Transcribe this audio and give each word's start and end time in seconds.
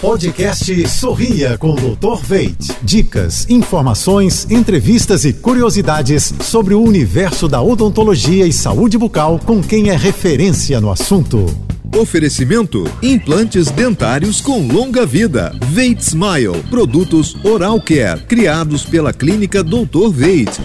Podcast 0.00 0.88
Sorria 0.88 1.58
com 1.58 1.72
o 1.72 1.96
Dr. 1.96 2.22
Veit. 2.22 2.56
Dicas, 2.82 3.50
informações, 3.50 4.48
entrevistas 4.48 5.24
e 5.24 5.32
curiosidades 5.32 6.32
sobre 6.40 6.72
o 6.72 6.80
universo 6.80 7.48
da 7.48 7.60
odontologia 7.60 8.46
e 8.46 8.52
saúde 8.52 8.96
bucal 8.96 9.40
com 9.44 9.60
quem 9.60 9.90
é 9.90 9.96
referência 9.96 10.80
no 10.80 10.88
assunto. 10.88 11.46
Oferecimento: 11.96 12.84
implantes 13.02 13.72
dentários 13.72 14.40
com 14.40 14.68
longa 14.68 15.04
vida. 15.04 15.52
Veit 15.66 16.00
Smile, 16.00 16.62
produtos 16.70 17.36
Oral 17.44 17.80
Care, 17.80 18.20
criados 18.20 18.84
pela 18.84 19.12
clínica 19.12 19.64
Dr. 19.64 20.10
Veit. 20.12 20.60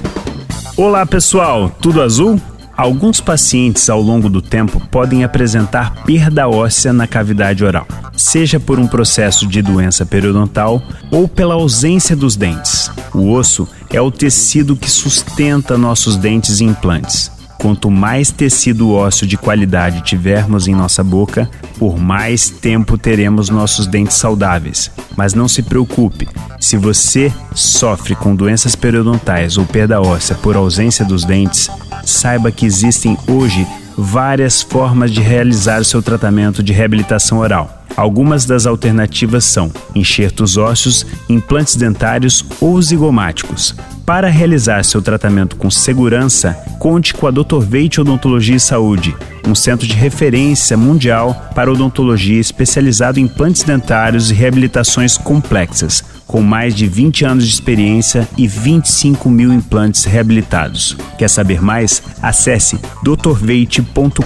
Olá, 0.78 1.08
pessoal, 1.08 1.76
tudo 1.82 2.04
azul? 2.04 2.40
Alguns 2.76 3.22
pacientes 3.22 3.88
ao 3.88 4.02
longo 4.02 4.30
do 4.30 4.42
tempo 4.42 4.80
podem 4.90 5.24
apresentar 5.24 6.04
perda 6.06 6.50
óssea 6.50 6.92
na 6.92 7.06
cavidade 7.06 7.64
oral, 7.64 7.86
seja 8.16 8.60
por 8.60 8.80
um 8.80 8.88
processo 8.88 9.48
de 9.48 9.62
doença 9.62 10.06
periodontal 10.06 10.82
ou 11.12 11.28
pela 11.28 11.56
ausência 11.56 12.16
dos 12.16 12.36
dentes. 12.36 12.92
O 13.14 13.32
osso 13.32 13.68
é 13.92 14.02
o 14.02 14.12
tecido 14.12 14.76
que 14.76 14.90
sustenta 14.90 15.78
nossos 15.78 16.18
dentes 16.18 16.60
e 16.60 16.64
implantes. 16.64 17.32
Quanto 17.64 17.90
mais 17.90 18.30
tecido 18.30 18.92
ósseo 18.92 19.26
de 19.26 19.38
qualidade 19.38 20.02
tivermos 20.02 20.68
em 20.68 20.76
nossa 20.76 21.02
boca, 21.02 21.50
por 21.80 21.98
mais 21.98 22.50
tempo 22.50 22.98
teremos 22.98 23.50
nossos 23.50 23.88
dentes 23.88 24.18
saudáveis. 24.18 24.92
Mas 25.16 25.34
não 25.34 25.48
se 25.48 25.64
preocupe, 25.64 26.28
se 26.60 26.76
você 26.76 27.32
sofre 27.56 28.16
com 28.16 28.36
doenças 28.36 28.76
periodontais 28.76 29.58
ou 29.58 29.66
perda 29.66 30.02
óssea 30.02 30.36
por 30.36 30.58
ausência 30.58 31.06
dos 31.06 31.24
dentes, 31.24 31.70
saiba 32.04 32.52
que 32.52 32.66
existem 32.66 33.18
hoje 33.28 33.66
várias 33.98 34.62
formas 34.62 35.12
de 35.12 35.22
realizar 35.22 35.82
o 35.82 35.86
seu 35.86 36.02
tratamento 36.02 36.64
de 36.64 36.74
reabilitação 36.74 37.40
oral. 37.40 37.84
Algumas 37.96 38.46
das 38.46 38.66
alternativas 38.66 39.46
são 39.46 39.72
enxertos 39.94 40.58
ósseos, 40.58 41.06
implantes 41.30 41.76
dentários 41.76 42.44
ou 42.60 42.82
zigomáticos. 42.82 43.76
Para 44.06 44.30
realizar 44.30 44.84
seu 44.84 45.02
tratamento 45.02 45.56
com 45.56 45.70
segurança, 45.70 46.54
conte 46.80 47.14
com 47.14 47.28
a 47.28 47.32
Dr. 47.32 47.60
Veit 47.60 48.02
Odontologia 48.02 48.56
e 48.56 48.60
Saúde, 48.60 49.16
um 49.48 49.56
centro 49.56 49.86
de 49.86 49.94
referência 49.94 50.78
mundial 50.78 51.52
para 51.54 51.72
odontologia 51.72 52.40
especializado 52.40 53.20
em 53.20 53.24
implantes 53.24 53.64
dentários 53.64 54.30
e 54.32 54.34
reabilitações 54.34 55.18
complexas, 55.18 56.04
com 56.28 56.42
mais 56.42 56.76
de 56.76 56.88
20 56.88 57.26
anos 57.26 57.48
de 57.48 57.54
experiência 57.54 58.28
e 58.38 58.48
25 58.48 59.30
mil 59.30 59.52
implantes 59.52 60.06
reabilitados. 60.06 60.96
Quer 61.18 61.30
saber 61.30 61.62
mais? 61.62 62.02
Acesse 62.22 62.80
drveite.com.br. 63.04 64.24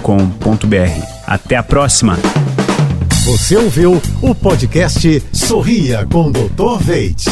Até 1.26 1.56
a 1.56 1.64
próxima! 1.64 2.18
Você 3.26 3.58
ouviu 3.58 4.02
o 4.22 4.34
podcast 4.34 5.22
Sorria 5.34 6.08
com 6.10 6.32
Dr. 6.32 6.78
Veit. 6.80 7.26